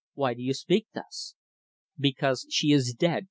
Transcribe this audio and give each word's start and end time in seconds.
"Why 0.15 0.33
do 0.33 0.41
you 0.41 0.55
speak 0.55 0.87
thus?" 0.95 1.35
"Because 1.99 2.47
she 2.49 2.71
is 2.71 2.95
dead!" 2.95 3.19